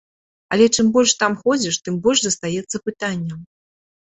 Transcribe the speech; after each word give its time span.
Але 0.55 0.65
чым 0.75 0.87
больш 0.95 1.13
там 1.21 1.35
ходзіш, 1.43 1.75
тым 1.89 1.99
больш 2.07 2.19
застаецца 2.29 2.77
пытанняў. 2.89 3.39